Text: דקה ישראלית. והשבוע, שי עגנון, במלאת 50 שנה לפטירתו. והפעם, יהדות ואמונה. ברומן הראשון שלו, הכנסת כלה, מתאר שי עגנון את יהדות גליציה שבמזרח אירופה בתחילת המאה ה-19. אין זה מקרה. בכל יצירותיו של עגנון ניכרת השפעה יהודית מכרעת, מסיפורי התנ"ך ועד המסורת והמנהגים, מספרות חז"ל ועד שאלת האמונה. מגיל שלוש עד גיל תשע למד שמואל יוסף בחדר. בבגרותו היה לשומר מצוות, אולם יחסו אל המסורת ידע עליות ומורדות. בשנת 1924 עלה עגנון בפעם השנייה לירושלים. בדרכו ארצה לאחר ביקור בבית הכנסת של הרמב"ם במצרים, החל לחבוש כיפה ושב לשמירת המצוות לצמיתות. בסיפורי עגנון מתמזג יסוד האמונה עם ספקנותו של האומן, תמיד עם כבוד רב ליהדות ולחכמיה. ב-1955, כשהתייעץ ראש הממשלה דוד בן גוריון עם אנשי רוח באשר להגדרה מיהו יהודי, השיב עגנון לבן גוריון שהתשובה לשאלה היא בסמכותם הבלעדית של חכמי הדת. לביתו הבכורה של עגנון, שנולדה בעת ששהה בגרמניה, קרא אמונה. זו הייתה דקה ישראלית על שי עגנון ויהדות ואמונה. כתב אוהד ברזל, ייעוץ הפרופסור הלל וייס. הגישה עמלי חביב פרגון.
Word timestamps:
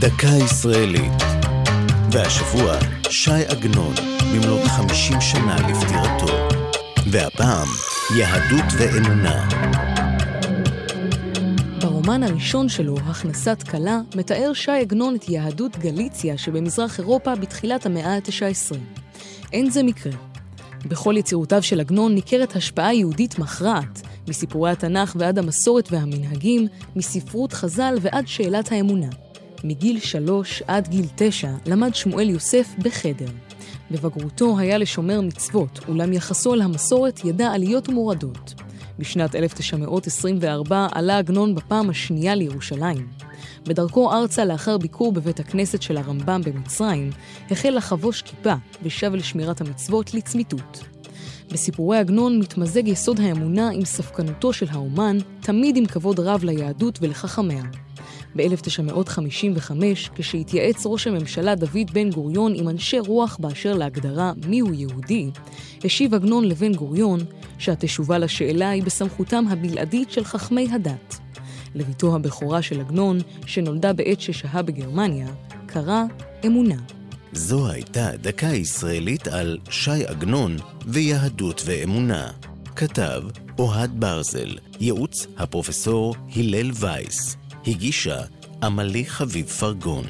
דקה 0.00 0.28
ישראלית. 0.44 1.22
והשבוע, 2.12 2.78
שי 3.10 3.30
עגנון, 3.48 3.94
במלאת 4.32 4.66
50 4.66 5.20
שנה 5.20 5.56
לפטירתו. 5.56 6.48
והפעם, 7.10 7.68
יהדות 8.18 8.64
ואמונה. 8.78 9.48
ברומן 11.80 12.22
הראשון 12.22 12.68
שלו, 12.68 12.96
הכנסת 12.98 13.62
כלה, 13.70 14.00
מתאר 14.16 14.52
שי 14.54 14.70
עגנון 14.70 15.14
את 15.14 15.28
יהדות 15.28 15.78
גליציה 15.78 16.38
שבמזרח 16.38 16.98
אירופה 16.98 17.34
בתחילת 17.34 17.86
המאה 17.86 18.14
ה-19. 18.14 18.76
אין 19.52 19.70
זה 19.70 19.82
מקרה. 19.82 20.12
בכל 20.84 21.14
יצירותיו 21.16 21.62
של 21.62 21.80
עגנון 21.80 22.14
ניכרת 22.14 22.56
השפעה 22.56 22.94
יהודית 22.94 23.38
מכרעת, 23.38 24.02
מסיפורי 24.28 24.70
התנ"ך 24.70 25.16
ועד 25.18 25.38
המסורת 25.38 25.92
והמנהגים, 25.92 26.66
מספרות 26.96 27.52
חז"ל 27.52 27.94
ועד 28.00 28.28
שאלת 28.28 28.72
האמונה. 28.72 29.08
מגיל 29.64 30.00
שלוש 30.00 30.62
עד 30.66 30.88
גיל 30.88 31.06
תשע 31.16 31.50
למד 31.66 31.94
שמואל 31.94 32.30
יוסף 32.30 32.74
בחדר. 32.78 33.28
בבגרותו 33.90 34.58
היה 34.58 34.78
לשומר 34.78 35.20
מצוות, 35.20 35.80
אולם 35.88 36.12
יחסו 36.12 36.54
אל 36.54 36.62
המסורת 36.62 37.24
ידע 37.24 37.52
עליות 37.52 37.88
ומורדות. 37.88 38.54
בשנת 38.98 39.34
1924 39.34 40.88
עלה 40.92 41.18
עגנון 41.18 41.54
בפעם 41.54 41.90
השנייה 41.90 42.34
לירושלים. 42.34 43.08
בדרכו 43.64 44.12
ארצה 44.12 44.44
לאחר 44.44 44.78
ביקור 44.78 45.12
בבית 45.12 45.40
הכנסת 45.40 45.82
של 45.82 45.96
הרמב"ם 45.96 46.40
במצרים, 46.44 47.10
החל 47.50 47.70
לחבוש 47.76 48.22
כיפה 48.22 48.54
ושב 48.82 49.14
לשמירת 49.14 49.60
המצוות 49.60 50.14
לצמיתות. 50.14 50.97
בסיפורי 51.52 51.98
עגנון 51.98 52.38
מתמזג 52.38 52.88
יסוד 52.88 53.20
האמונה 53.20 53.70
עם 53.70 53.84
ספקנותו 53.84 54.52
של 54.52 54.66
האומן, 54.70 55.18
תמיד 55.40 55.76
עם 55.76 55.86
כבוד 55.86 56.20
רב 56.20 56.44
ליהדות 56.44 56.98
ולחכמיה. 57.02 57.62
ב-1955, 58.36 59.72
כשהתייעץ 60.14 60.86
ראש 60.86 61.06
הממשלה 61.06 61.54
דוד 61.54 61.90
בן 61.92 62.10
גוריון 62.10 62.52
עם 62.54 62.68
אנשי 62.68 62.98
רוח 62.98 63.36
באשר 63.40 63.74
להגדרה 63.74 64.32
מיהו 64.46 64.72
יהודי, 64.72 65.30
השיב 65.84 66.14
עגנון 66.14 66.44
לבן 66.44 66.74
גוריון 66.74 67.20
שהתשובה 67.58 68.18
לשאלה 68.18 68.70
היא 68.70 68.82
בסמכותם 68.82 69.44
הבלעדית 69.50 70.10
של 70.10 70.24
חכמי 70.24 70.68
הדת. 70.72 71.18
לביתו 71.74 72.14
הבכורה 72.14 72.62
של 72.62 72.80
עגנון, 72.80 73.18
שנולדה 73.46 73.92
בעת 73.92 74.20
ששהה 74.20 74.62
בגרמניה, 74.62 75.28
קרא 75.66 76.04
אמונה. 76.46 76.97
זו 77.32 77.70
הייתה 77.70 78.10
דקה 78.16 78.46
ישראלית 78.46 79.28
על 79.28 79.58
שי 79.70 80.06
עגנון 80.06 80.56
ויהדות 80.86 81.62
ואמונה. 81.64 82.30
כתב 82.76 83.22
אוהד 83.58 84.00
ברזל, 84.00 84.58
ייעוץ 84.80 85.26
הפרופסור 85.36 86.14
הלל 86.36 86.70
וייס. 86.74 87.36
הגישה 87.66 88.20
עמלי 88.62 89.04
חביב 89.06 89.46
פרגון. 89.46 90.04